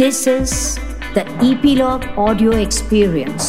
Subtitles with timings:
[0.00, 0.76] This is
[1.14, 3.48] the Epilogue Audio Experience.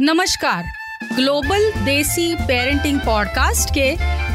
[0.00, 0.64] नमस्कार
[1.12, 3.86] global desi parenting podcast के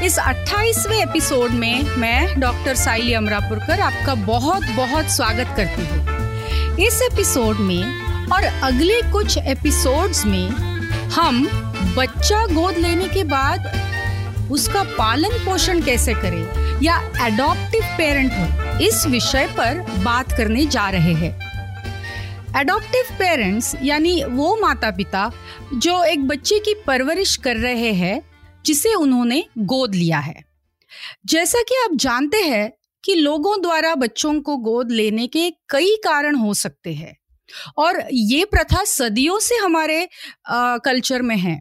[0.06, 7.02] इस 28वें एपिसोड में मैं डॉक्टर साइली अमरापुरकर आपका बहुत बहुत स्वागत करती हूँ इस
[7.12, 10.50] एपिसोड में और अगले कुछ एपिसोड्स में
[11.20, 11.48] हम
[11.98, 13.72] बच्चा गोद लेने के बाद
[14.52, 21.14] उसका पालन पोषण कैसे करें या एडॉप्टिव पेरेंटहुड इस विषय पर बात करने जा रहे
[21.14, 21.34] हैं।
[22.62, 25.32] एडॉप्टिव पेरेंट्स यानी वो माता पिता
[25.74, 28.22] जो एक बच्चे की परवरिश कर रहे हैं
[28.66, 30.46] जिसे उन्होंने गोद लिया है।
[31.26, 36.36] जैसा कि आप जानते हैं कि लोगों द्वारा बच्चों को गोद लेने के कई कारण
[36.36, 37.18] हो सकते हैं।
[37.78, 40.10] और ये प्रथा सदियों से हमारे
[40.48, 41.60] आ, कल्चर में है।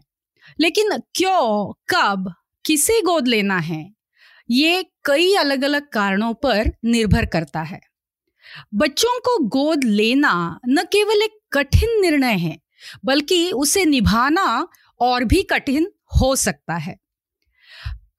[0.59, 2.33] लेकिन क्यों कब
[2.65, 4.02] किसे गोद लेना है?
[4.49, 7.79] ये कई अलग अलग कारणों पर निर्भर करता है।
[8.73, 12.57] बच्चों को गोद लेना न केवल एक कठिन निर्णय है,
[13.05, 14.67] बल्कि उसे निभाना
[14.99, 15.87] और भी कठिन
[16.21, 16.95] हो सकता है।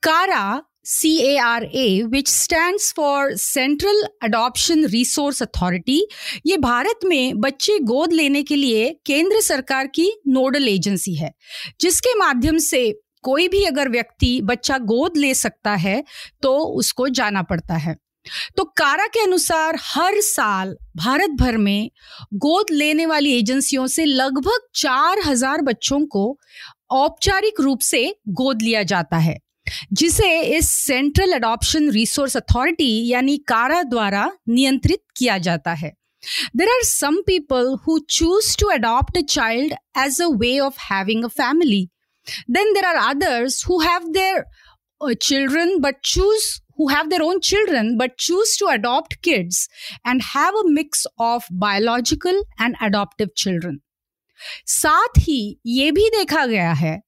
[0.03, 6.00] CARA C A R A which stand for central adoption resource authority
[6.47, 11.33] ये भारत में बच्चे गोद लेने के लिए केंद्र सरकार की नोडल एजेंसी है,
[11.81, 12.91] जिसके माध्यम से
[13.25, 16.03] कोई भी अगर व्यक्ति बच्चा गोद ले सकता है
[16.42, 17.97] तो उसको जाना पड़ता है।
[18.56, 21.91] तो कारा के अनुसार हर साल भारत भर में
[22.36, 26.27] गोद लेने वाली एजेंसियों से लगभग चार हज़ार बच्चों को
[26.92, 29.36] औपचारिक रूप से गोद लिया जाता है,
[29.92, 35.92] जिसे इस सेंट्रल अडॉप्शन रिसोर्स अथॉरिटी यानी कारा द्वारा नियंत्रित किया जाता है।
[36.56, 41.25] There are some people who choose to adopt a child as a way of having
[41.25, 41.88] a family
[42.48, 44.47] Then there are others who have their
[45.00, 49.69] uh, children but choose who have their own children but choose to adopt kids
[50.05, 53.81] and have a mix of biological and adoptive children.
[54.66, 57.00] साथ ही ये भी देखा गया है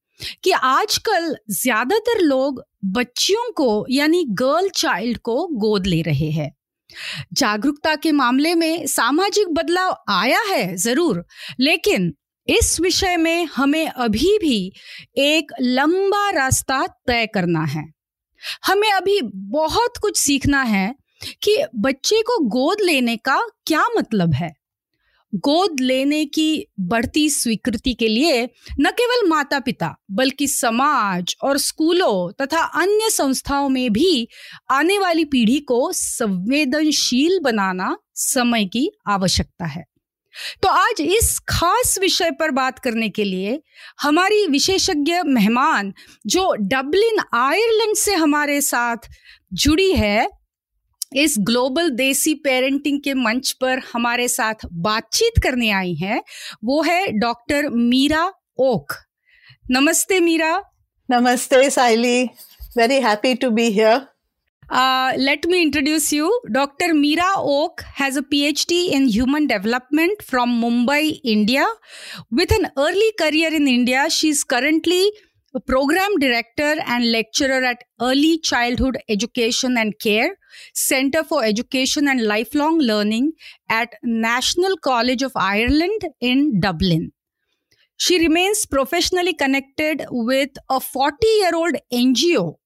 [0.45, 2.63] कि आजकल ज़्यादातर लोग
[2.97, 6.51] बच्चियों को यानी गर्ल चाइल्ड को गोद ले रहे हैं
[7.33, 11.25] जागरूकता के मामले में सामाजिक बदलाव आया है ज़रूर
[11.61, 12.13] लेकिन
[12.49, 14.73] इस विषय में हमें अभी भी
[15.19, 17.85] एक लंबा रास्ता तय करना है।
[18.65, 20.95] हमें अभी बहुत कुछ सीखना है
[21.43, 24.53] कि बच्चे को गोद लेने का क्या मतलब है।
[25.35, 28.49] गोद लेने की बढ़ती स्वीकृति के लिए
[28.81, 34.29] न केवल माता पिता बल्कि समाज और स्कूलों तथा अन्य संस्थाओं में भी
[34.71, 39.85] आने वाली पीढ़ी को संवेदनशील बनाना समय की आवश्यकता है।
[40.63, 43.61] तो आज इस खास विषय पर बात करने के लिए
[44.01, 45.93] हमारी विशेषज्ञ मेहमान
[46.27, 49.09] जो डबलिन, आयरलैंड से हमारे साथ
[49.53, 50.29] जुड़ी है,
[51.17, 56.23] इस ग्लोबल देसी पेरेंटिंग के मंच पर हमारे साथ बातचीत करने आई हैं,
[56.65, 58.93] वो है डॉक्टर मीरा ओक।
[59.71, 60.63] नमस्ते मीरा।
[61.09, 62.25] नमस्ते Saili
[62.77, 64.07] very happy to be here
[64.69, 66.41] Uh, let me introduce you.
[66.51, 66.87] Dr.
[66.87, 71.65] Meera Oak has a PhD in human development from Mumbai, India.
[72.33, 75.13] With an early career in India, she is currently
[75.55, 80.37] a program director and lecturer at Early Childhood Education and Care,
[80.75, 83.33] Center for Education and Lifelong Learning
[83.71, 87.13] at National College of Ireland in Dublin.
[87.97, 92.57] She remains professionally connected with a 40 year old NGO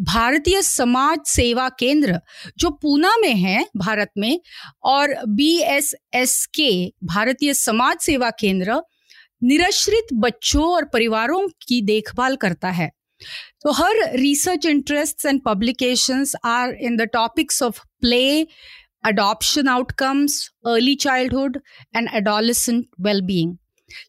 [0.00, 2.20] Bharatiya Samaj सेवा केंद्र
[2.58, 4.40] जो पूना में है भारत में
[4.84, 8.80] और B S S के भारतीय समाज सेवा केंद्र
[9.42, 12.90] निराश्रित बच्चों और परिवारों की देखभाल करता है
[13.62, 18.46] तो हर research interest and publications are in the topics of play
[19.68, 21.60] outcomes, early childhood,
[21.94, 23.58] and adolescent well being.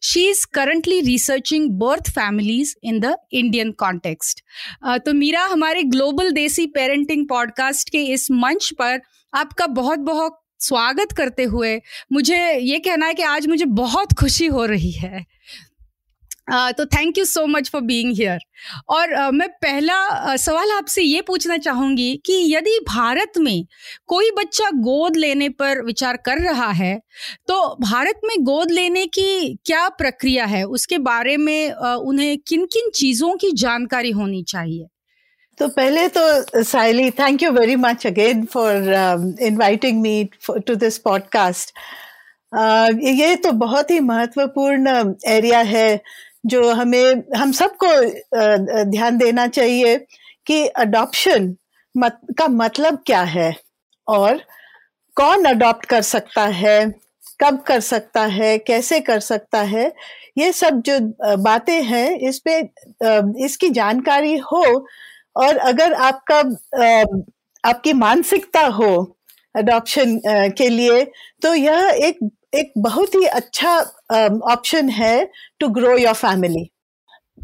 [0.02, 4.40] She is currently researching birth families in the Indian context
[4.98, 9.00] तो मीरा, हमारे ग्लोबल देसी पेरेंटिंग पॉडकास्ट के इस मंच पर
[9.34, 11.80] आपका बहुत बहुत स्वागत करते हुए
[12.12, 15.24] मुझे ये कहना है कि आज मुझे बहुत खुशी हो रही है।
[16.52, 18.38] तो thank you so much for being here
[18.88, 19.96] और uh, मैं पहला
[20.28, 23.66] uh, सवाल आपसे ये पूछना चाहूँगी कि यदि भारत में
[24.06, 27.00] कोई बच्चा गोद लेने पर विचार कर रहा है
[27.48, 30.64] तो भारत में गोद लेने की क्या प्रक्रिया है?
[30.64, 34.86] उसके बारे में uh, उन्हें किन किन चीज़ों की जानकारी होनी चाहिए?
[35.58, 38.76] तो पहले तो Saili thank you very much again for
[39.42, 41.72] inviting me to this podcast
[43.02, 46.00] ये तो बहुत ही महत्वपूर्ण एरिया है।
[46.48, 47.88] जो हमें हम सबको
[48.90, 49.96] ध्यान देना चाहिए
[50.46, 51.54] कि अडॉप्शन
[51.94, 53.54] मत, का मतलब क्या है
[54.06, 54.40] और
[55.16, 56.78] कौन अडॉप्ट कर सकता है
[57.40, 59.92] कब कर सकता है कैसे कर सकता है
[60.38, 60.98] ये सब जो
[61.42, 62.58] बातें हैं इस पे
[63.44, 64.64] इसकी जानकारी हो
[65.36, 66.38] और अगर आपका
[67.64, 68.90] आपकी मानसिकता हो
[69.54, 70.20] अडॉप्शन
[70.58, 71.04] के लिए
[71.42, 72.18] तो यह एक
[72.54, 73.78] एक बहुत ही अच्छा
[74.52, 75.14] ऑप्शन है
[75.60, 76.68] टू ग्रो योर फैमिली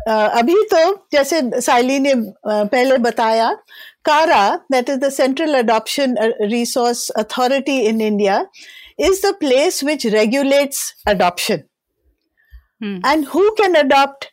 [0.08, 2.14] अभी तो जैसे साइली ने
[2.46, 3.52] पहले बताया
[4.04, 6.16] CARA that is the central adoption
[6.50, 8.44] resource authority in India
[8.98, 11.64] is the place which regulates adoption.
[12.80, 12.98] Hmm.
[13.04, 14.30] And who can adopt?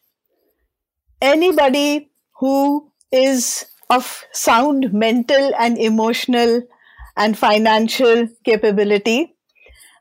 [1.21, 6.63] Anybody who is of sound mental and emotional
[7.17, 9.35] and financial capability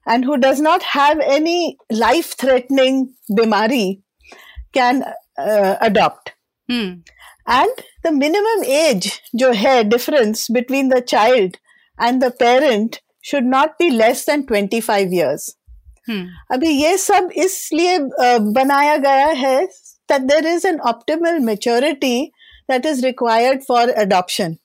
[0.06, 4.02] and who does not have any life threatening bimari
[4.74, 5.04] can
[5.38, 6.34] uh, adopt.
[6.70, 6.94] Hmm.
[7.48, 7.70] And
[8.04, 11.58] the minimum age, jo hai difference between the child
[11.98, 15.56] and the parent should not be less than 25 years.
[16.08, 16.26] Hmm.
[16.54, 17.98] अभी ये सब इसलिए
[18.54, 19.68] बनाया गया है
[20.10, 22.32] that there is an optimal maturity
[22.68, 24.60] that is required for adoption.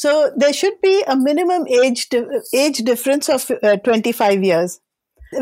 [0.00, 2.08] So there should be a minimum age
[2.54, 4.78] age difference of uh, 25 years.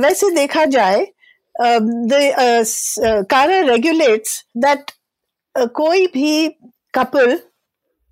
[0.04, 1.04] वैसे देखा जाए
[1.66, 2.64] um, uh,
[3.08, 4.32] uh, CARA regulates
[4.64, 4.90] that
[5.54, 6.32] uh, कोई भी
[6.94, 7.36] couple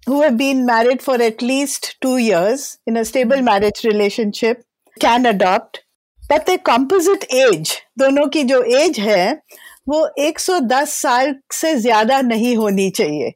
[0.06, 4.62] who have been married for at least two years in a stable marriage relationship
[5.00, 5.80] can adopt
[6.28, 9.32] but the composite age दोनों की जो age है
[9.88, 13.32] वो 110 साल से ज़्यादा नहीं होनी चाहिए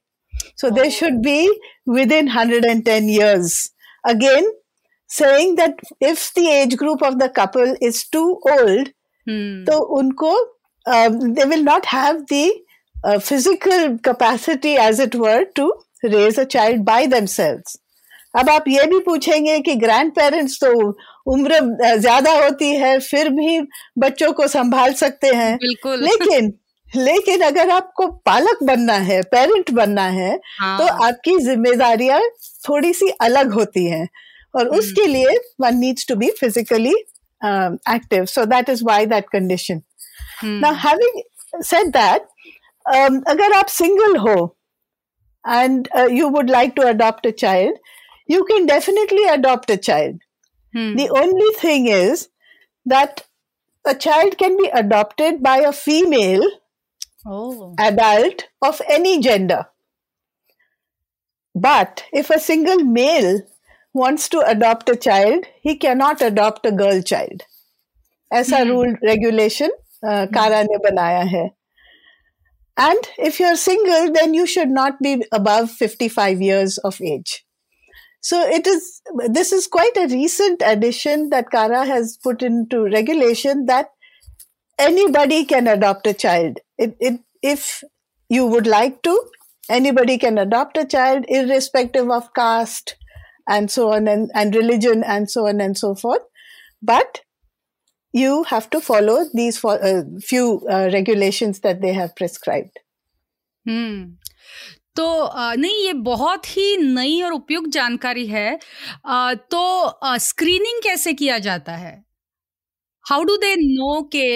[0.56, 1.38] so they should be
[1.86, 3.72] within 110 years.
[4.04, 4.48] Again
[5.10, 8.90] saying that if the age group of the couple is too old
[9.26, 9.64] Hmm.
[9.66, 10.32] तो उनको
[10.86, 15.68] they will not have the physical capacity as it were to
[16.04, 17.76] raise a child by themselves
[18.38, 20.72] अब आप ये भी पूछेंगे कि grand parents तो
[21.32, 21.58] उम्र
[21.98, 23.60] ज़्यादा होती है फिर भी
[23.98, 26.52] बच्चों को संभाल सकते हैं। बिल्कुल। लेकिन
[26.96, 32.20] लेकिन अगर आपको पालक बनना है पेरेंट बनना है हाँ। तो आपकी जिम्मेदारियाँ
[32.68, 34.08] थोड़ी सी अलग होती हैं।
[34.54, 36.94] और हम्म। उसके लिए one needs to be physically
[37.94, 39.82] active so that is why that condition
[40.44, 42.26] now having said that
[43.28, 44.36] अगर आप सिंगल हो
[45.44, 47.78] and you would like to adopt a child
[48.28, 50.18] you can definitely adopt a child
[50.96, 52.26] the only thing is
[52.86, 53.20] that
[53.84, 56.50] a child can be adopted by a female
[57.25, 57.75] oh.
[57.79, 59.65] adult of any gender.
[61.53, 63.41] But if a single male
[63.93, 67.43] wants to adopt a child, he cannot adopt a girl child.
[68.33, 69.69] ऐसा rule regulation
[70.35, 71.49] कारा ने बनाया है
[72.77, 77.45] and if you're single then you should not be above 55 years of age
[78.19, 79.01] so it is
[79.37, 83.93] this is quite a recent addition that kara has put into regulation that
[84.77, 87.84] anybody can adopt a child it, it, if
[88.28, 89.18] you would like to
[89.68, 92.96] anybody can adopt a child irrespective of caste
[93.48, 96.22] and so on and, and religion and so on and so forth.
[96.82, 97.20] But
[98.12, 102.78] you have to follow these for, uh, few uh, regulations that they have prescribed.
[103.66, 104.02] Hmm.
[104.96, 105.06] तो
[105.56, 108.58] नहीं ये बहुत ही नई और उपयुक्त जानकारी है
[109.52, 109.60] तो
[110.18, 111.92] स्क्रीनिंग कैसे किया जाता है
[113.10, 114.26] हाउ डू दे नो के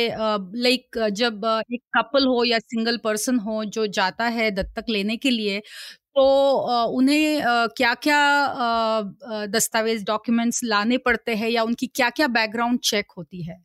[0.62, 5.30] लाइक जब एक कपल हो या सिंगल पर्सन हो जो जाता है दत्तक लेने के
[5.30, 5.60] लिए
[6.16, 6.24] तो
[6.96, 7.42] उन्हें
[7.76, 8.18] क्या क्या
[9.52, 13.62] दस्तावेज़ डॉक्यूमेंट्स लाने पड़ते हैं या उनकी क्या क्या बैकग्राउंड चेक होती है?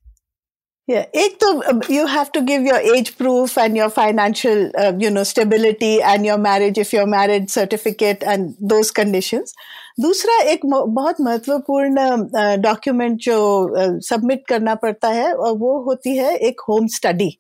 [0.88, 4.72] Yeah, एक तो you have to give your age proof and your financial
[5.04, 9.54] you know stability and your marriage if your marriage certificate and those conditions
[10.01, 16.61] दूसरा एक बहुत महत्वपूर्ण डॉक्यूमेंट जो सबमिट करना पड़ता है और वो होती है एक
[16.69, 17.31] होम स्टडी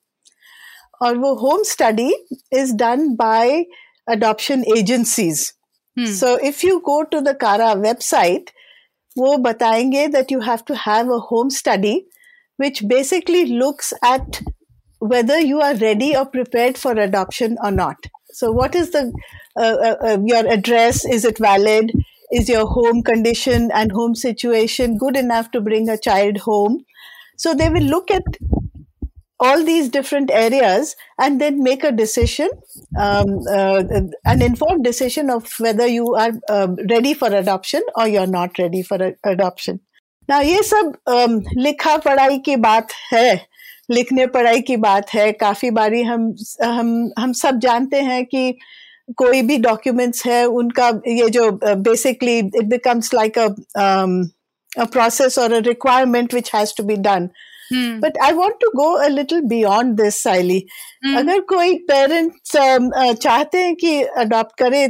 [1.02, 2.12] और वो home study
[2.60, 3.64] is done by
[4.08, 5.54] adoption agencies.
[5.96, 6.06] Hmm.
[6.06, 8.50] So if you go to the Kara website,
[9.16, 12.06] वो बताएंगे that you have to have a home study
[12.56, 14.40] which basically looks at
[15.00, 17.96] whether you are ready or prepared for adoption or not.
[18.32, 19.12] So what is the
[19.56, 21.04] uh, uh, uh, your address?
[21.04, 21.92] Is it valid?
[22.32, 26.84] Is your home condition and home situation good enough to bring a child home?
[27.36, 28.22] So they will look at
[29.40, 32.48] all these different areas and then make a decision,
[32.98, 33.82] um, uh,
[34.24, 38.82] an informed decision of whether you are um, ready for adoption or you're not ready
[38.82, 39.80] for a, adoption.
[40.28, 43.46] Now, ये सब um, लिखा पढ़ाई की बात है
[43.90, 48.58] लिखने पढ़ाई की बात है काफी बारी हम हम हम सब जानते हैं कि
[49.17, 55.57] कोई भी डॉक्यूमेंट्स है उनका ये जो basically it becomes like a process और a
[55.57, 57.29] requirement which has to be done
[57.73, 60.65] but I want to go a little beyond this Saili
[61.17, 64.87] अगर कोई पेरेंट्स um, uh, चाहते हैं कि अडॉप्ट करे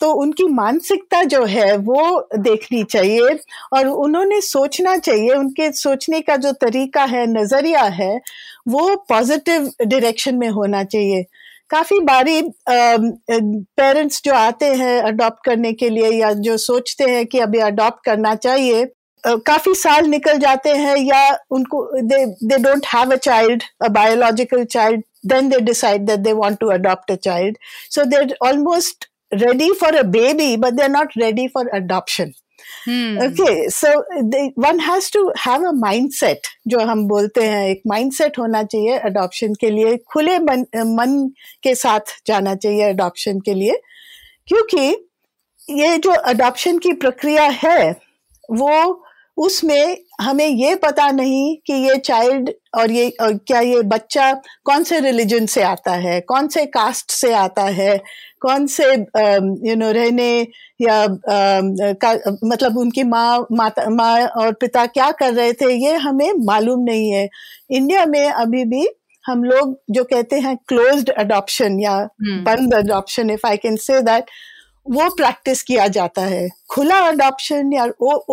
[0.00, 3.38] तो उनकी मानसिकता जो है वो देखनी चाहिए
[3.72, 8.20] और उन्होंने सोचना चाहिए उनके सोचने का जो तरीका है नज़रिया है
[8.68, 11.24] वो पॉजिटिव डायरेक्शन में होना चाहिए।
[11.72, 17.38] काफ़ी बारी पेरेंट्स जो आते हैं अडॉप्ट करने के लिए या जो सोचते हैं कि
[17.40, 18.84] अभी अडॉप्ट करना चाहिए
[19.24, 24.64] काफ़ी साल निकल जाते हैं या उनको they they don't have a child a biological
[24.64, 27.58] child then they decide that they want to adopt a child
[27.90, 32.32] so they almost ready for a baby but they are not ready for adoption
[32.88, 33.18] Hmm.
[33.22, 36.36] Okay, so they, one has to have a mindset
[36.66, 41.30] जो हम बोलते हैं एक mindset होना चाहिए adoption के लिए खुले मन, मन
[41.62, 43.80] के साथ जाना चाहिए adoption के लिए
[44.46, 45.08] क्योंकि
[45.70, 47.92] ये जो adoption की प्रक्रिया है
[48.50, 49.04] वो
[49.36, 54.32] उसमें हमें ये पता नहीं कि ये चाइल्ड और ये और क्या ये बच्चा
[54.64, 57.96] कौन से रिलीजन से आता है कौन से कास्ट से आता है
[58.40, 58.92] कौन से
[59.68, 60.30] यू नो रहने
[60.82, 61.06] या
[62.04, 62.12] का,
[62.44, 67.10] मतलब उनकी माँ माता माँ और पिता क्या कर रहे थे ये हमें मालूम नहीं
[67.10, 67.28] है
[67.70, 68.88] इंडिया में अभी भी
[69.24, 72.40] हम लोग जो कहते हैं क्लोज्ड अडॉप्शन या hmm.
[72.46, 74.30] बंद adoption if I can say that
[74.90, 77.84] वो प्रैक्टिस किया जाता है खुला अडॉप्शन या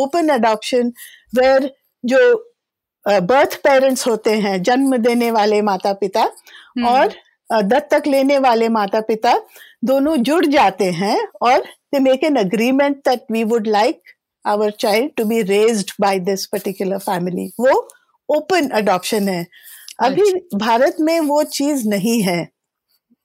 [0.04, 0.92] ओपन अडॉप्शन
[1.36, 1.72] वेर
[2.04, 2.20] जो
[3.06, 7.14] बर्थ पेरेंट्स होते हैं जन्म देने वाले माता पिता हम्म। और
[7.64, 9.34] दत्तक लेने वाले माता पिता
[9.86, 11.60] दोनों जुड़ जाते हैं और
[11.94, 14.02] they make an agreement that we would like
[14.46, 17.90] our child to be raised by this particular family वो
[18.30, 19.46] ओपन अडॉप्शन है।
[20.00, 22.50] अभी अच्छा। भारत में वो चीज़ नहीं है।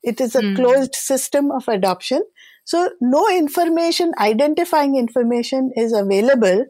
[0.04, 2.24] It is a closed system of adoption
[2.66, 6.64] so no information, identifying information is available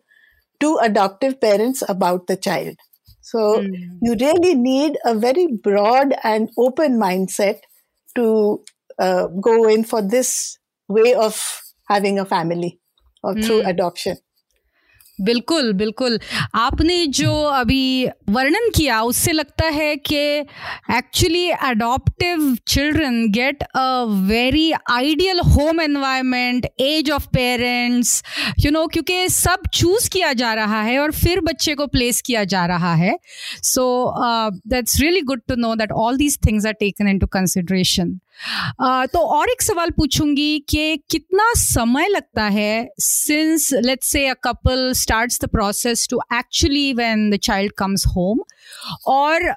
[0.60, 2.76] to adoptive parents about the child.
[3.20, 3.98] So mm.
[4.02, 7.60] you really need a very broad and open mindset
[8.16, 8.62] to
[8.98, 10.58] uh, go in for this
[10.88, 12.80] way of having a family
[13.22, 13.44] or mm.
[13.44, 13.68] through hmm.
[13.68, 14.18] adoption.
[15.18, 16.18] बिल्कुल बिल्कुल।
[16.54, 20.16] आपने जो अभी वर्णन किया, उससे लगता है कि
[20.96, 23.84] actually adoptive children get a
[24.28, 28.22] very ideal home environment as of parents
[28.64, 32.44] you know क्योंकि सब चूज़ किया जा रहा है और फिर बच्चे को प्लेस किया
[32.44, 33.16] जा रहा है।
[33.64, 33.86] So
[34.68, 38.18] that's really good to know that all these things are taken into consideration
[39.12, 44.92] तो और एक सवाल पूछूँगी कि कितना समय लगता है since let's say a couple
[44.92, 48.40] starts the process to actually when the child comes home
[49.06, 49.54] और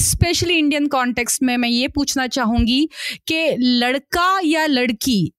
[0.00, 2.88] स्पेशली इंडियन कॉन्टेक्स्ट में मैं ये पूछना चाहूँगी
[3.28, 5.32] कि लड़का या लड़की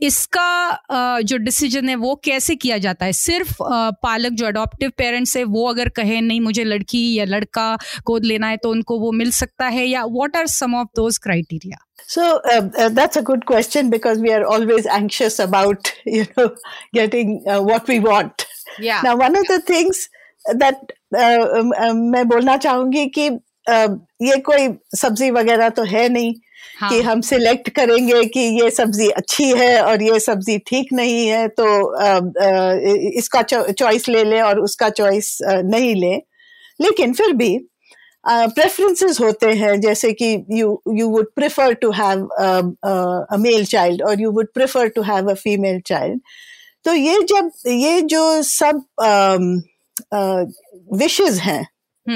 [0.00, 3.54] इसका जो डिसीज़न है वो कैसे किया जाता है सिर्फ़
[4.02, 7.74] पालक जो अडॉप्टिव पेरेंट्स है वो अगर कहे नहीं मुझे लड़की या लड़का
[8.06, 11.18] गोद लेना है तो उनको वो मिल सकता है या what are some of those
[11.18, 16.26] criteria So uh, uh, that's a good question because we are always anxious about you
[16.36, 16.54] know
[16.92, 18.46] getting uh, what we want.
[18.78, 19.00] Yeah.
[19.02, 20.08] Now one of the things
[20.44, 23.28] that मैं बोलना चाहूँगी कि
[24.28, 26.34] ये कोई सब्ज़ी वगैरह तो है नहीं
[26.80, 26.90] हाँ.
[26.90, 31.48] कि हम सिलेक्ट करेंगे कि ये सब्ज़ी अच्छी है और ये सब्ज़ी ठीक नहीं है
[31.48, 31.66] तो
[31.96, 32.72] आ, आ,
[33.18, 36.14] इसका चॉइस ले ले और उसका चॉइस नहीं ले
[36.80, 37.58] लेकिन फिर भी
[38.28, 42.26] प्रेफरेंसेस होते हैं जैसे कि you you would prefer to have
[43.30, 46.20] a male child और you would prefer to have a female child
[46.84, 48.84] तो ये जब ये जो सब
[50.92, 51.66] विशेज हैं.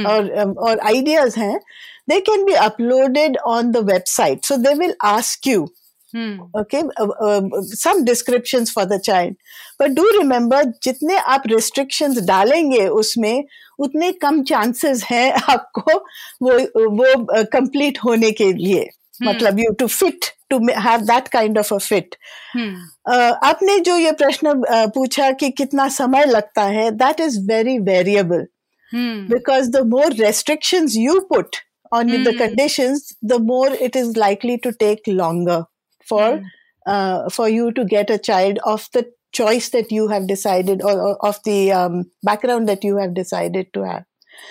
[0.06, 1.60] और और आइडियाज़ हैं
[2.08, 4.44] they can be uploaded on the website.
[4.44, 5.68] So they will ask you,
[6.12, 6.40] hmm.
[6.56, 9.36] okay, uh, uh, some descriptions for the child.
[9.78, 13.44] But do remember, जितने आप restrictions डालेंगे उसमें
[13.78, 15.98] उतने कम chances हैं आपको
[16.42, 16.58] वो
[16.96, 17.14] वो
[17.54, 19.28] complete होने के लिए hmm.
[19.28, 22.16] मतलब you to fit to have that kind of a fit.
[22.52, 22.74] Hmm.
[23.04, 27.78] Uh, आपने जो ये प्रश्न uh, पूछा कि कितना समय लगता है that is very
[27.78, 28.46] variable.
[28.90, 29.26] Hmm.
[29.26, 31.56] Because the more restrictions you put,
[31.92, 32.24] on mm.
[32.24, 32.38] the hmm.
[32.38, 35.64] conditions, the more it is likely to take longer
[36.06, 36.44] for mm.
[36.86, 41.00] uh, for you to get a child of the choice that you have decided or,
[41.00, 44.04] or of the um, background that you have decided to have.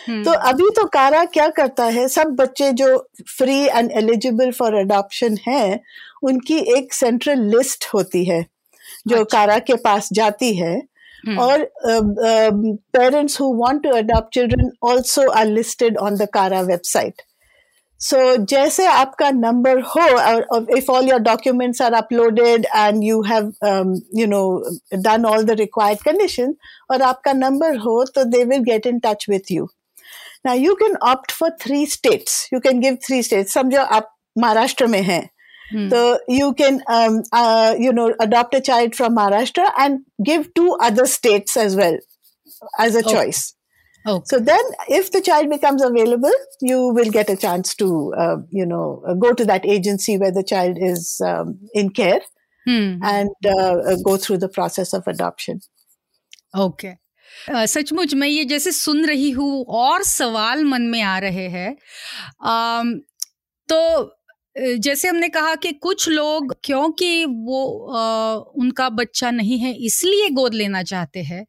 [0.06, 0.24] Hmm.
[0.24, 2.88] तो अभी तो कारा क्या करता है सब बच्चे जो
[3.38, 5.80] free and eligible for adoption हैं
[6.30, 8.42] उनकी एक सेंट्रल लिस्ट होती है
[9.08, 9.38] जो अच्छा.
[9.38, 10.76] कारा के पास जाती है
[11.28, 11.40] Hmm.
[11.46, 11.56] Or
[11.94, 12.52] uh,
[12.98, 17.26] parents who want to adopt children also are listed on the Kara website.
[18.06, 18.18] so
[18.50, 20.02] जैसे आपका number हो
[20.56, 24.64] or if all your documents are uploaded and you have um, you know
[25.08, 26.56] done all the required conditions
[26.92, 29.66] और आपका number हो तो they will get in touch with you
[30.50, 34.88] now you can opt for three states you can give three states समझो आप महाराष्ट्र
[34.88, 35.37] में हैं Hmm.
[35.90, 40.78] So you can, um, uh, you know, adopt a child from Maharashtra and give two
[40.82, 41.98] other states as well
[42.80, 43.14] as a okay.
[43.14, 43.54] choice.
[44.06, 44.24] Okay.
[44.26, 46.32] So then, if the child becomes available,
[46.62, 50.32] you will get a chance to, uh, you know, uh, go to that agency where
[50.32, 52.22] the child is um, in care
[52.70, 53.00] Hmm.
[53.02, 55.60] and uh, uh, go through the process of adoption.
[56.58, 61.48] Okay uh, सचमुच मैं ये जैसे सुन रही हूँ और सवाल मन में आ रहे
[61.56, 61.70] हैं
[62.52, 62.94] अम,
[63.70, 64.17] तो अ,
[64.58, 70.54] जैसे हमने कहा कि कुछ लोग क्योंकि वो अ, उनका बच्चा नहीं है इसलिए गोद
[70.54, 71.46] लेना चाहते हैं।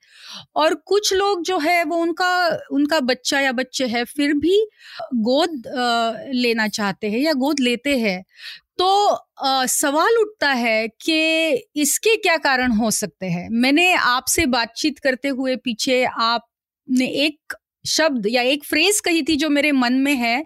[0.57, 2.31] और कुछ लोग जो है वो उनका
[2.73, 4.59] उनका बच्चा या बच्चे है फिर भी
[5.23, 8.23] गोद अ, लेना चाहते हैं या गोद लेते हैं।
[8.79, 8.89] तो
[9.39, 11.21] अ, सवाल उठता है कि
[11.79, 13.49] इसके क्या कारण हो सकते हैं?
[13.53, 17.55] मैंने आपसे बातचीत करते हुए पीछे आपने एक
[17.89, 20.45] शब्द या एक फ्रेज कही थी जो मेरे मन में है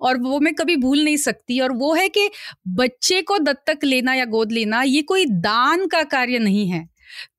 [0.00, 2.28] और वो मैं कभी भूल नहीं सकती। और वो है कि
[2.68, 6.88] बच्चे को दत्तक लेना या गोद लेना ये कोई दान का कार्य नहीं है।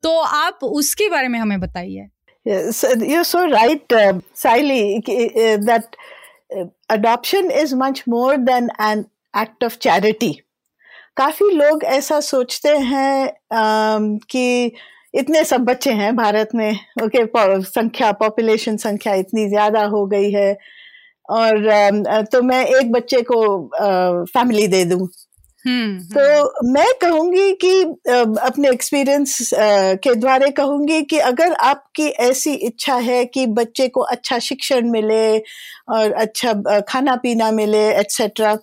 [0.03, 2.07] तो आप उसके बारे में हमें बताइए।
[2.45, 5.95] You're so right, uh, Siley, uh, that
[6.57, 10.33] uh, adoption is much more than an act of charity.
[11.17, 14.71] काफ़ी लोग ऐसा सोचते हैं um, कि
[15.15, 16.71] इतने सब बच्चे हैं भारत में
[17.03, 20.57] ओके okay, संख्या पॉपुलेशन संख्या इतनी ज़्यादा हो गई है।
[21.29, 23.45] और तो मैं एक बच्चे को
[24.27, 25.07] फैमिली दे दूँ।
[25.65, 27.81] हम्म तो मैं कहूँगी कि
[28.41, 29.49] अपने एक्सपीरियंस
[30.03, 35.37] के द्वारा कहूँगी कि अगर आपकी ऐसी इच्छा है कि बच्चे को अच्छा शिक्षण मिले
[35.89, 38.55] और अच्छा खाना पीना मिले एटसेट्रा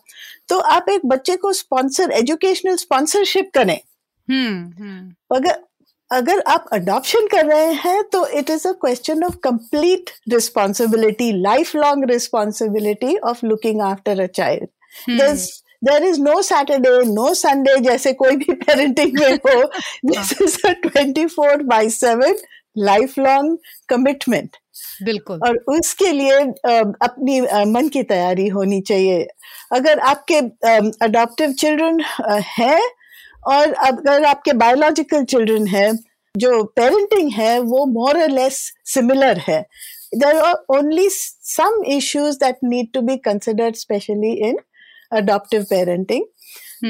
[0.49, 3.78] तो आप एक बच्चे को स्पॉन्सर एजुकेशनल स्पॉन्सरशिप करें।
[4.28, 5.59] हम्म हम्म। अगर
[6.12, 11.75] अगर आप अडॉप्शन कर रहे हैं तो it is a question of complete responsibility life
[11.77, 14.68] long responsibility of looking after a child
[15.87, 19.62] there is no saturday no sunday जैसे कोई भी पेरेंटिंग में हो
[20.11, 22.42] this is a 24 by 7
[22.77, 23.48] lifelong
[23.92, 24.59] commitment.
[25.03, 26.38] बिल्कुल। और उसके लिए
[27.07, 27.40] अपनी
[27.72, 29.27] मन की तैयारी होनी चाहिए।
[29.72, 30.38] अगर आपके
[31.05, 32.01] अडॉप्टिव चिल्ड्रन
[32.59, 32.79] है
[33.46, 35.92] और अगर आपके बायोलॉजिकल चिल्ड्रन है
[36.37, 39.66] जो पेरेंटिंग है वो मोर लेस सिमिलर है।
[40.14, 44.59] There are only some issues that need to be considered specially in
[45.12, 46.24] adoptive parenting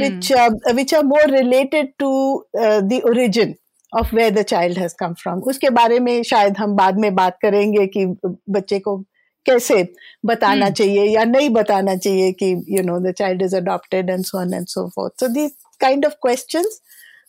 [0.00, 0.32] which
[0.74, 3.54] which are more related to the
[3.96, 7.38] of where the child has come from उसके बारे में शायद हम बाद में बात
[7.42, 8.06] करेंगे कि
[8.50, 9.04] बच्चे को
[9.46, 9.94] कैसे
[10.26, 10.74] बताना hmm.
[10.74, 14.66] चाहिए या नहीं बताना चाहिए कि you know the child is adopted and so and
[14.66, 15.50] so forth so these
[15.84, 16.80] kind of questions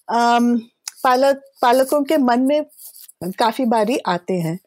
[0.09, 0.53] um,
[1.03, 2.63] पालक पालकों के मन में
[3.39, 4.57] काफ़ी बारी आते हैं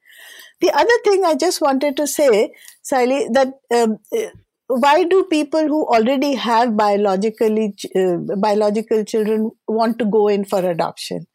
[0.60, 4.28] the other thing I just wanted to say, Sally, that um, uh,
[4.68, 10.60] why do people who already have biologically uh, biological children want to go in for
[10.70, 11.26] adoption?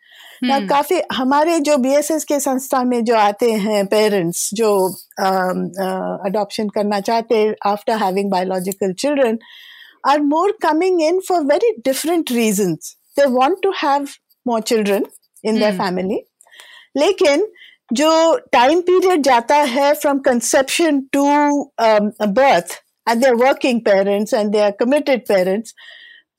[0.43, 4.71] Now, हम्म, काफ़ी हमारे जो बीएसएस के संस्था में जो आते हैं पेरेंट्स जो
[6.27, 9.37] अडॉप्शन करना चाहते हैं after having biological children
[10.08, 14.08] Are more coming in for very different reasons they want to have
[14.46, 15.04] more children
[15.44, 15.84] in their hmm.
[15.84, 16.20] Family
[16.96, 17.46] लेकिन
[17.92, 18.10] जो
[18.52, 21.24] टाइम पीरियड जाता है from conception to
[21.80, 25.74] birth and they are working parents and they are committed parents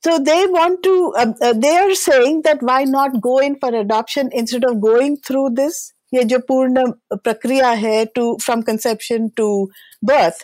[0.02, 3.74] so they want to uh, uh, they are saying that why not go in for
[3.74, 9.48] adoption instead of going through this ये जो पूर्ण प्रक्रिया है to from conception to
[10.02, 10.38] birth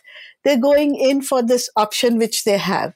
[0.45, 2.93] they're going in for this option which they have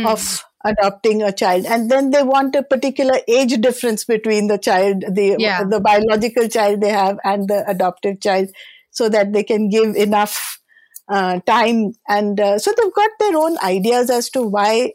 [0.00, 0.06] hmm.
[0.06, 5.04] of adopting a child and then they want a particular age difference between the child
[5.12, 5.62] the yeah.
[5.64, 8.48] the biological child they have and the adoptive child
[8.90, 10.60] so that they can give enough
[11.08, 14.92] uh, time and uh, so they've got their own ideas as to why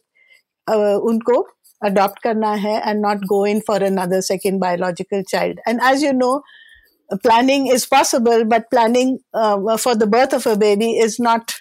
[0.68, 1.44] uh, unko
[1.84, 6.14] adopt karna hai and not go in for another second biological child and as you
[6.14, 6.42] know
[7.24, 11.54] planning is possible but planning uh, for the birth of a baby is not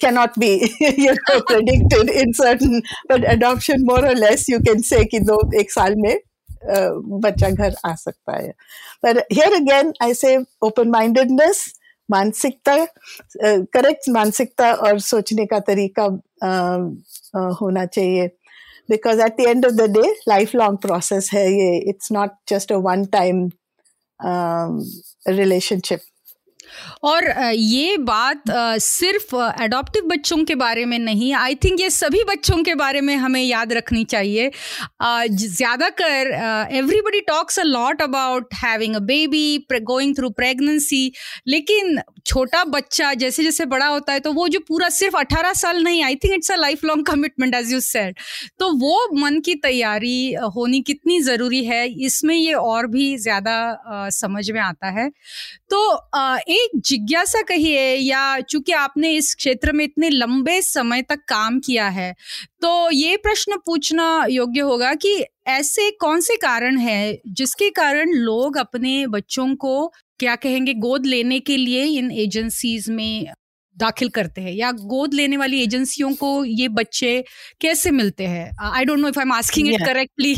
[0.00, 5.04] cannot be you know predicted in certain but adoption more or less you can say
[5.04, 6.92] कि दो एक साल में uh,
[7.24, 8.52] बच्चा घर आ सकता है
[9.02, 11.66] but here again I say open mindedness
[12.10, 12.76] मानसिकता
[13.76, 16.04] करेक्ट मानसिकता और सोचने का तरीका
[16.44, 16.78] uh,
[17.36, 18.30] uh, होना चाहिए
[18.88, 22.78] because at the end of the day lifelong process है ये it's not just a
[22.78, 23.52] one time
[24.20, 24.80] um,
[25.26, 26.00] relationship
[27.04, 28.42] और ये बात
[28.82, 33.14] सिर्फ़ एडॉप्टिव बच्चों के बारे में नहीं आई थिंक ये सभी बच्चों के बारे में
[33.16, 34.50] हमें याद रखनी चाहिए।
[35.00, 36.32] ज़्यादातर
[36.72, 41.12] everybody talks a lot about having a baby going through pregnancy
[41.48, 45.82] लेकिन छोटा बच्चा जैसे जैसे बड़ा होता है तो वो जो पूरा सिर्फ़ अठारह साल
[45.84, 48.16] नहीं I think it's a life long commitment as you said
[48.60, 54.50] तो वो मन की तैयारी होनी कितनी ज़रूरी है, इसमें ये और भी ज़्यादा समझ
[54.50, 55.08] में आता है।
[55.70, 55.78] तो
[56.50, 61.88] एक जिज्ञासा कहिए या चूँकि आपने इस क्षेत्र में इतने लंबे समय तक काम किया
[61.88, 62.14] है
[62.62, 68.56] तो ये प्रश्न पूछना योग्य होगा कि ऐसे कौन से कारण है जिसके कारण लोग
[68.56, 73.26] अपने बच्चों को क्या कहेंगे गोद लेने के लिए इन एजेंसीज में
[73.76, 74.52] दाखिल करते हैं?
[74.52, 77.24] या गोद लेने वाली एजेंसियों को ये बच्चे
[77.60, 78.50] कैसे मिलते हैं?
[78.60, 80.34] I don't know if I am asking it correctly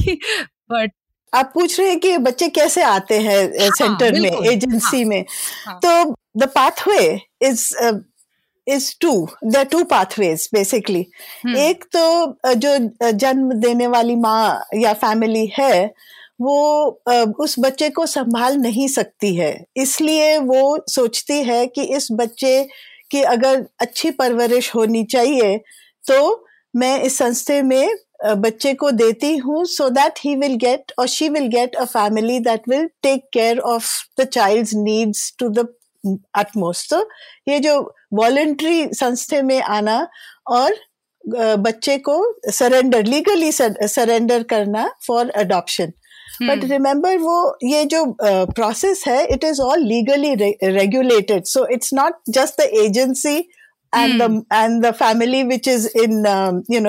[0.73, 0.93] but
[1.35, 5.25] आप पूछ रहे हैं कि बच्चे कैसे आते हैं सेंटर हाँ, में एजेंसी हाँ, में?
[5.67, 5.81] हाँ.
[5.85, 7.75] तो the pathway is
[8.69, 11.07] is two the two pathways basically
[11.47, 12.79] एक तो जो
[13.11, 15.95] जन्म देने वाली माँ या फैमिली है
[16.41, 16.87] वो
[17.41, 22.69] उस बच्चे को संभाल नहीं सकती है। इसलिए वो सोचती है कि इस बच्चे
[23.11, 25.59] की अगर अच्छी परवरिश होनी चाहिए
[26.09, 31.07] तो मैं इस संस्थे में बच्चे को देती हूँ so that he will get और
[31.09, 35.67] she will get a family that will take care of the child needs to the
[36.39, 37.09] utmost तो
[37.49, 37.79] ये जो
[38.15, 40.07] वॉलेंट्री संस्थे में आना
[40.51, 40.75] और
[41.59, 42.19] बच्चे को
[42.51, 45.93] सरेंडर लीगली सरेंडर करना फॉर अडॉप्शन
[46.43, 52.21] बट रिमेंबर वो ये जो प्रोसेस है it is all legally regulated so it's not
[52.37, 53.43] just the agency
[53.93, 54.19] and hmm.
[54.19, 56.81] the and the family which is in um, you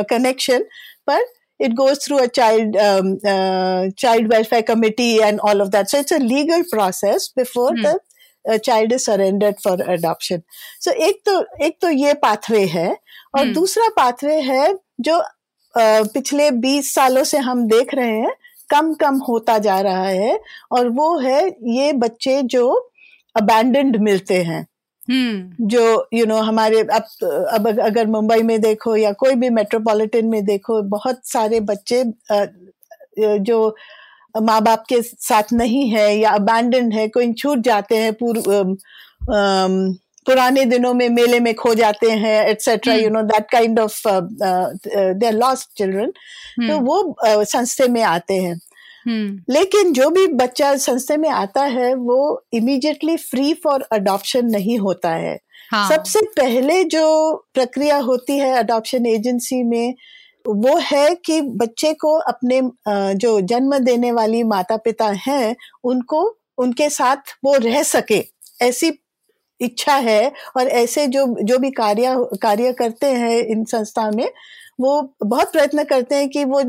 [1.07, 1.21] but
[1.59, 5.89] it goes through a child um, uh, child welfare committee and all of that.
[5.89, 7.81] So it's a legal process before hmm.
[7.81, 7.99] the
[8.45, 10.43] uh, child is surrendered for adoption.
[10.79, 13.53] So एक तो एक तो ये pathway है और hmm.
[13.53, 18.33] दूसरा pathway है जो uh, पिछले 20 सालों से हम देख रहे हैं
[18.69, 20.39] कम कम होता जा रहा है
[20.71, 22.67] और वो है ये बच्चे जो
[23.35, 24.70] अबैंडेंड मिलते हैं हम्म।
[25.61, 27.03] जो यू you नो know, हमारे अब
[27.51, 32.03] अब अगर मुंबई में देखो या कोई भी मेट्रोपॉलिटन में देखो बहुत सारे बच्चे
[33.39, 33.75] जो
[34.41, 38.43] माँ बाप के साथ नहीं है या अबैंडन है कोई छूट जाते हैं पूर्व
[40.25, 45.25] पुराने दिनों में मेले में खो जाते हैं etcetera you know that kind of they
[45.25, 46.11] are lost children
[46.67, 48.70] तो वो संस्थे में आते हैं। हम्म।
[49.07, 55.09] लेकिन जो भी बच्चा संस्थे में आता है वो इमीडिएटली फ्री फॉर अडॉप्शन नहीं होता
[55.09, 55.37] है।
[55.71, 55.89] हाँ.
[55.89, 59.93] सबसे पहले जो प्रक्रिया होती है अडॉप्शन एजेंसी में
[60.45, 62.61] वो है कि बच्चे को अपने
[63.15, 66.23] जो जन्म देने वाली माता पिता हैं उनको
[66.57, 68.23] उनके साथ वो रह सके।
[68.61, 68.91] ऐसी
[69.61, 74.29] इच्छा है और ऐसे जो जो भी कार्य कार्य करते हैं इन संस्था में
[74.81, 76.61] वो बहुत प्रयत्न करते हैं कि वो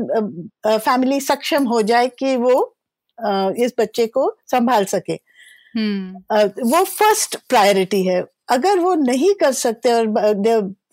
[0.67, 2.75] फैमिली सक्षम हो जाए कि वो
[3.65, 6.63] इस बच्चे को संभाल सके hmm.
[6.63, 10.07] वो फ़र्स्ट प्रायोरिटी है अगर वो नहीं कर सकते और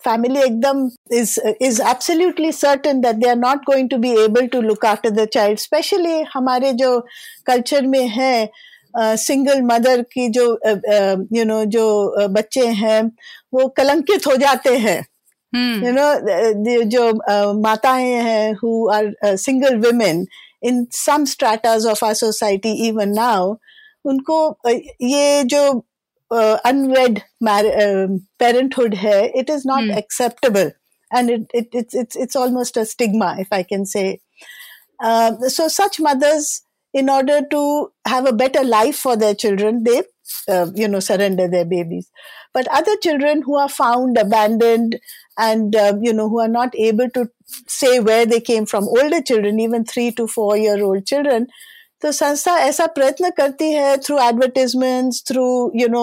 [0.03, 4.61] फैमिली एकदम is is absolutely certain that they are not going to be able to
[4.61, 6.99] look after the child specially हमारे जो
[7.45, 8.49] कल्चर में है
[8.97, 13.03] सिंगल uh, मदर की जो you uh, know you know, जो बच्चे हैं
[13.53, 15.05] वो कलंकित हो जाते हैं.
[15.84, 20.26] You know, the, जो uh, माताएं हैं who are uh, single women
[20.60, 23.58] in some stratas of our society even now,
[24.06, 25.84] उनको uh, ये जो
[26.30, 29.90] uh, unwed uh, parenthood है, it is not hmm.
[29.92, 30.70] acceptable,
[31.12, 34.20] and it, it it's it's it's almost a stigma, if I can say.
[35.02, 40.02] Uh, so such mothers, in order to have a better life for their children, they
[40.48, 42.10] uh, you know surrender their babies.
[42.54, 44.98] But other children who are found abandoned
[45.38, 47.28] and uh, you know who are not able to
[47.68, 51.48] say where they came from older children even 3 to 4 year old children
[52.02, 55.44] तो संस्था ऐसा प्रयत्न करती है through advertisements through
[55.76, 56.02] you know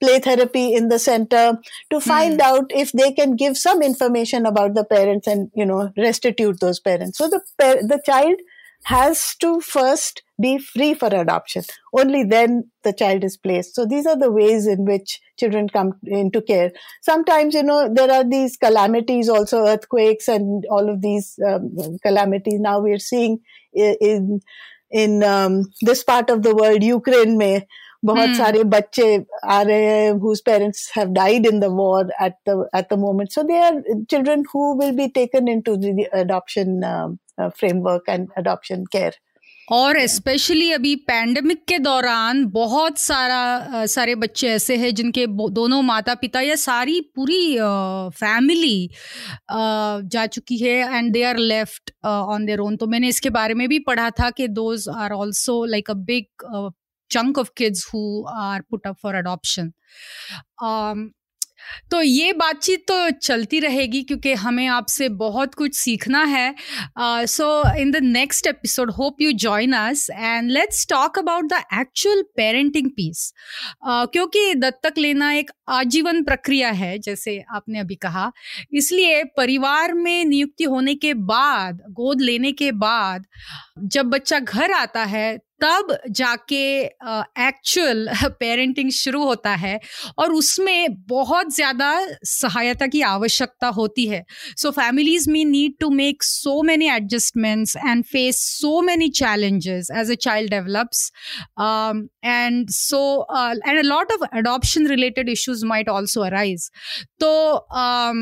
[0.00, 1.56] play therapy in the centre
[1.90, 5.80] to find out if they can give some information about the parents and you know
[5.98, 8.42] restitute those parents so the the child
[8.83, 11.63] has to first be free for adoption.
[11.93, 13.75] Only then the child is placed.
[13.75, 16.71] So these are the ways in which children come into care.
[17.01, 22.59] Sometimes, you know, there are these calamities also, earthquakes and all of these um, calamities.
[22.59, 23.39] Now we're seeing
[23.73, 24.41] in,
[24.89, 27.63] in um, this part of the world, Ukraine में
[28.03, 29.03] बहुत हम्म। सारे बच्चे
[29.45, 33.31] आ रहे हैं whose parents have died in the war at the at the moment
[33.31, 36.79] so they are children who will be taken into the adoption
[37.39, 39.19] framework and adoption care
[39.67, 46.15] और specially अभी pandemic के दौरान बहुत सारा सारे बच्चे ऐसे हैं जिनके दोनों माता
[46.15, 47.55] पिता या सारी पूरी
[48.15, 48.89] फैमिली
[49.51, 53.67] जा चुकी है and they are left on their own तो मैंने इसके बारे में
[53.69, 56.45] भी पढ़ा था कि those are also like a big
[57.11, 58.03] chunk of kids who
[58.35, 59.73] are put up for adoption.
[60.59, 61.09] Um,
[61.91, 66.55] तो ये बातचीत तो चलती रहेगी क्योंकि हमें आपसे बहुत कुछ सीखना है।
[67.27, 67.47] So
[67.79, 72.89] in the next episode hope you join us and let's talk about the actual parenting
[72.89, 73.31] piece
[73.85, 78.31] क्योंकि दत्तक लेना एक आजीवन प्रक्रिया है जैसे आपने अभी कहा।
[78.73, 83.25] इसलिए परिवार में नियुक्ति होने के बाद गोद लेने के बाद
[83.77, 86.63] जब बच्चा घर आता है तब जाके
[87.47, 88.07] एक्चुअल
[88.39, 89.79] पेरेंटिंग शुरू होता है
[90.17, 91.89] और उसमें बहुत ज़्यादा
[92.25, 94.23] सहायता की आवश्यकता होती है।
[94.57, 100.11] So families me need to make so many adjustments and face so many challenges as
[100.11, 101.11] a child develops
[102.25, 103.01] and so
[103.67, 106.69] and a lot of adoption related issues might also arise
[107.19, 107.31] तो
[107.75, 108.21] um,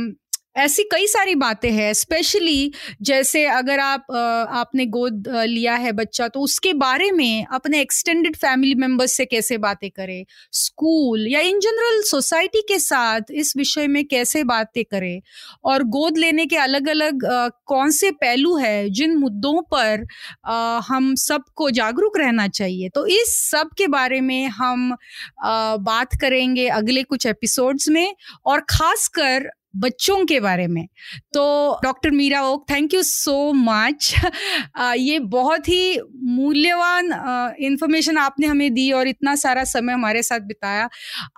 [0.59, 6.39] ऐसी कई सारी बातें हैं specially जैसे अगर आप आपने गोद लिया है बच्चा तो
[6.39, 10.25] उसके बारे में अपने एक्सटेंडेड फैमिली मेंबर्स से कैसे बातें करें?
[10.51, 15.21] स्कूल या इन जनरल सोसाइटी के साथ इस विषय में कैसे बातें करें?
[15.63, 17.27] और गोद लेने के अलग अलग
[17.65, 20.05] कौन से पहलू है जिन मुद्दों पर
[20.45, 22.89] आ, हम सबको जागरूक रहना चाहिए?
[22.89, 24.91] तो इस सब के बारे में हम
[25.43, 28.13] आ, बात करेंगे अगले कुछ एपिसोड्स में
[28.45, 30.86] और खासकर बच्चों के बारे में।
[31.34, 34.13] तो doctor Meera okay thank you so much
[34.97, 37.12] ये बहुत ही मूल्यवान
[37.62, 40.88] इंफॉर्मेशन आपने हमें दी और इतना सारा समय हमारे साथ बिताया।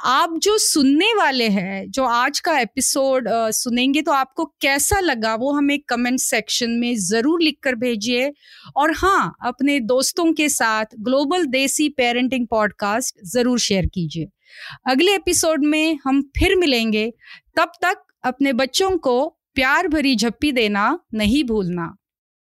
[0.05, 5.51] आप जो सुनने वाले हैं, जो आज का एपिसोड सुनेंगे तो आपको कैसा लगा, वो
[5.53, 8.31] हमें कमेंट सेक्शन में ज़रूर लिख कर भेजिए।
[8.75, 14.27] और हाँ अपने दोस्तों के साथ ग्लोबल देसी पेरेंटिंग पॉडकास्ट ज़रूर शेयर कीजिए।
[14.89, 17.11] अगले एपिसोड में हम फिर मिलेंगे।
[17.57, 21.97] तब तक अपने बच्चों को प्यार भरी झप्पी देना नहीं भूलना।